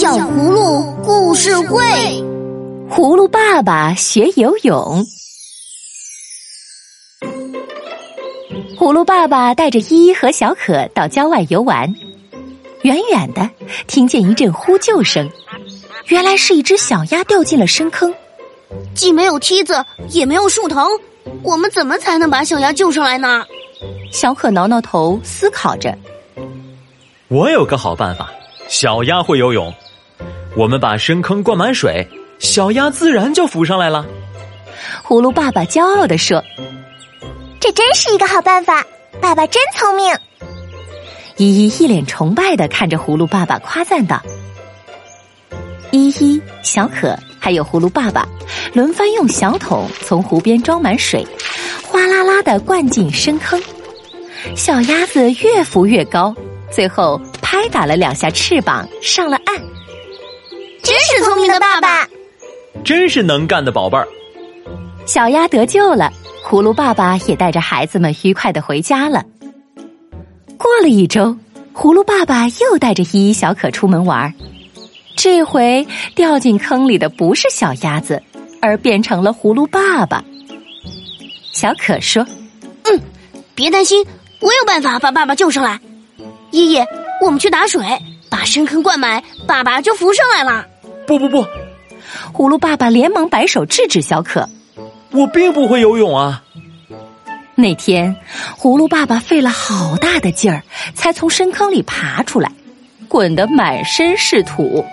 [0.00, 1.78] 小葫芦故事会：
[2.88, 5.04] 葫芦爸爸学游泳。
[8.78, 11.94] 葫芦爸爸带着依依和小可到郊外游玩，
[12.80, 13.50] 远远的
[13.86, 15.28] 听见一阵呼救声，
[16.06, 18.10] 原来是一只小鸭掉进了深坑。
[18.94, 20.88] 既没有梯子，也没有树藤，
[21.42, 23.44] 我们怎么才能把小鸭救上来呢？
[24.10, 25.94] 小可挠挠头，思考着。
[27.28, 28.32] 我有个好办法，
[28.66, 29.70] 小鸭会游泳，
[30.56, 32.06] 我们把深坑灌满水，
[32.38, 34.04] 小鸭自然就浮上来了。
[35.06, 36.42] 葫芦爸爸骄傲地说。
[37.60, 38.84] 这真是一个好办法，
[39.20, 40.16] 爸爸真聪明。
[41.36, 44.22] 依依一脸崇拜的看着葫芦爸爸，夸赞道
[45.92, 48.26] ：“依依、小可还有葫芦爸爸，
[48.72, 51.24] 轮番用小桶从湖边装满水，
[51.86, 53.60] 哗啦啦的灌进深坑。
[54.56, 56.34] 小鸭子越浮越高，
[56.70, 59.69] 最后拍打了两下翅膀上了岸。
[60.82, 62.08] 真是聪明的爸爸，
[62.84, 64.06] 真是能干的宝贝儿。
[65.06, 69.22] 小鸭得救了。”葫芦爸爸也带着孩子们愉快的回家了。
[70.56, 71.36] 过了一周，
[71.72, 74.34] 葫芦爸爸又带着依依、小可出门玩
[75.14, 78.20] 这回掉进坑里的不是小鸭子，
[78.60, 80.24] 而变成了葫芦爸爸。
[81.52, 82.26] 小可说
[82.84, 83.00] ：“嗯，
[83.54, 84.04] 别担心，
[84.40, 85.78] 我有办法把爸爸救上来。
[86.50, 86.78] 依依，
[87.20, 87.84] 我们去打水，
[88.30, 90.66] 把深坑灌满，爸爸就浮上来了。”
[91.06, 91.44] 不不不！
[92.32, 94.48] 葫芦爸爸连忙摆手制止小可。
[95.10, 96.42] 我并不会游泳啊！
[97.56, 98.16] 那天，
[98.56, 100.62] 葫芦爸爸费了好大的劲儿，
[100.94, 102.50] 才从深坑里爬出来，
[103.08, 104.84] 滚得满身是土。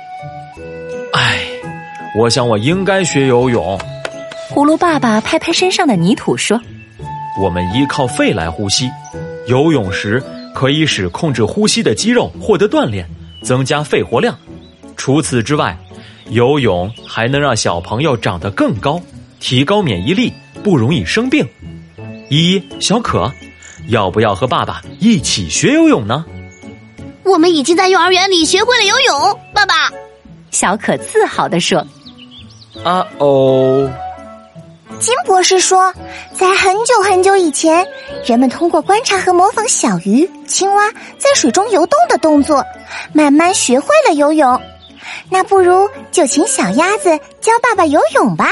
[1.13, 1.39] 唉，
[2.19, 3.79] 我想我应该学游泳。
[4.51, 6.59] 葫芦爸爸拍拍身上的泥土说
[7.39, 8.89] ：“我们依靠肺来呼吸，
[9.47, 10.21] 游泳时
[10.55, 13.07] 可以使控制呼吸的肌肉获得锻炼，
[13.41, 14.37] 增加肺活量。
[14.95, 15.77] 除此之外，
[16.29, 19.01] 游泳还能让小朋友长得更高。”
[19.39, 20.33] 提高免疫力，
[20.63, 21.47] 不容易生病。
[22.27, 23.31] 依依小可，
[23.89, 26.25] 要不要和爸爸一起学游泳呢？
[27.23, 29.75] 我们已经在幼儿园里学会了游泳，爸爸。
[30.49, 31.85] 小可自豪地说
[32.83, 33.87] ：“啊哦。”
[34.99, 35.93] 金博士说，
[36.33, 37.85] 在很久很久以前，
[38.25, 42.63] 人们通过观察和模仿小鱼、青蛙在水中游动的动作，
[43.13, 44.59] 慢慢学会了游泳。
[45.29, 48.51] 那不如就请小鸭子教爸爸游泳吧。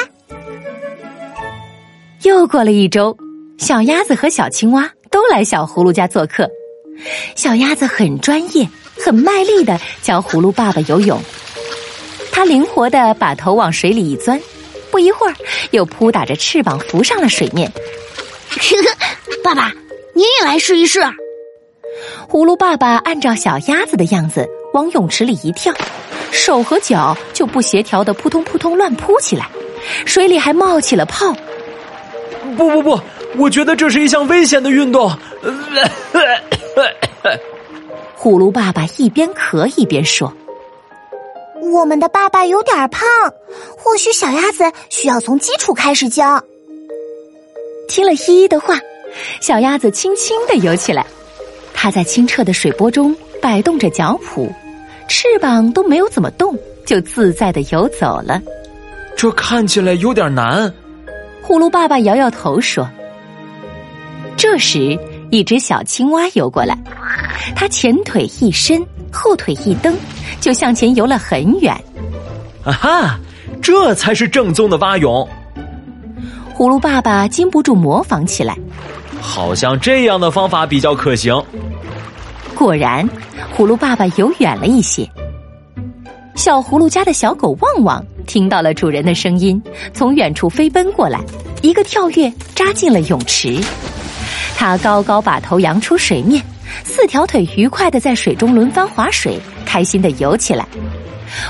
[2.22, 3.18] 又过了一周，
[3.58, 6.48] 小鸭子和小青蛙都来小葫芦家做客。
[7.36, 8.68] 小鸭子很专业、
[9.04, 11.20] 很卖力的教葫芦爸爸游泳。
[12.32, 14.40] 它灵活的把头往水里一钻，
[14.96, 15.36] 不一会儿
[15.72, 17.70] 又扑打着翅膀浮上了水面。
[19.44, 19.74] 爸爸，
[20.14, 21.02] 你也来试一试。
[22.30, 25.74] 葫芦爸爸按照小鸭子的样子往泳池里一跳，
[26.32, 29.50] 手和脚就不协调的扑通扑通乱扑起来，
[30.06, 31.36] 水里还冒起了泡。
[32.56, 32.98] 不不不，
[33.36, 35.12] 我觉得这是一项危险的运动。
[38.18, 40.34] 葫芦爸爸一边咳一边说
[41.72, 43.08] ：“我们的爸爸有点胖，
[43.78, 46.44] 或许小鸭子需要从基础开始教。”
[47.88, 48.80] 听了依依的话，
[49.42, 51.06] 小鸭子轻轻的游起来。
[51.74, 54.50] 它在清澈的水波中摆动着脚蹼，
[55.08, 58.42] 翅膀都没有怎么动，就自在的游走了。
[59.16, 60.74] 这看起来有点难。
[61.46, 62.90] 葫芦爸爸摇摇头说
[64.36, 64.98] ：“这时，
[65.30, 66.76] 一只小青蛙游过来，
[67.56, 68.84] 它前腿一伸，
[69.16, 69.96] 后腿一蹬，
[70.42, 71.74] 就向前游了很远。
[72.64, 73.20] 啊哈，
[73.62, 75.28] 这才是正宗的蛙泳！”
[76.56, 78.58] 葫芦爸爸禁不住模仿起来，
[79.22, 81.34] 好像这样的方法比较可行。
[82.54, 83.10] 果然，
[83.58, 85.10] 葫芦爸爸游远了一些。
[86.36, 88.06] 小葫芦家的小狗旺旺。
[88.28, 89.62] 听到了主人的声音，
[89.94, 91.22] 从远处飞奔过来，
[91.62, 93.62] 一个跳跃扎进了泳池。
[94.58, 96.44] 它高高把头扬出水面，
[96.84, 100.68] 四条腿愉快的在水中轮番划水，开心的游起来。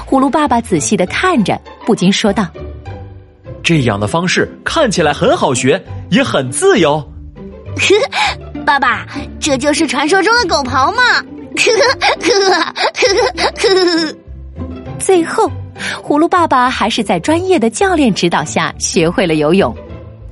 [0.08, 2.48] 葫芦爸爸仔细的看着，不禁说道
[3.64, 7.04] ：“这样的方式看起来很好学，也很自由。
[8.66, 9.06] ”爸爸，
[9.40, 11.24] 这就是传说中的狗刨吗？
[15.00, 15.50] 最后。
[16.02, 19.76] 葫芦爸爸还是在专业的教练指导下学会了游泳，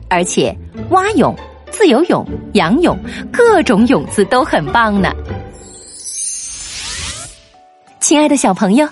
[0.08, 0.58] 而且
[0.92, 1.36] 蛙泳、
[1.74, 2.98] 自由泳、仰泳
[3.32, 5.12] 各种泳姿都很棒呢。
[8.00, 8.88] 亲爱的小朋友，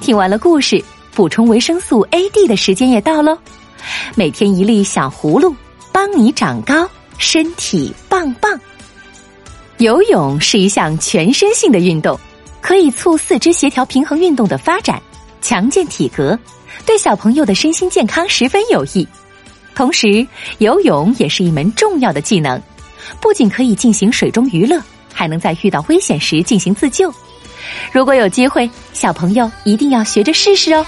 [0.00, 0.82] 听完了故事，
[1.14, 3.36] 补充维生素 A、D 的时间也到喽。
[4.14, 5.54] 每天一粒小葫芦，
[5.92, 6.88] 帮你长高，
[7.18, 8.58] 身体棒棒。
[9.76, 12.18] 游泳是一项全身性的运动，
[12.62, 15.00] 可以促四肢协调平衡运动的发展。
[15.42, 16.38] 强健体格，
[16.86, 19.06] 对小朋友的身心健康十分有益。
[19.74, 20.26] 同时，
[20.58, 22.60] 游泳也是一门重要的技能，
[23.20, 24.80] 不仅可以进行水中娱乐，
[25.12, 27.12] 还能在遇到危险时进行自救。
[27.92, 30.84] 如果有机会，小朋友一定要学着试试哦。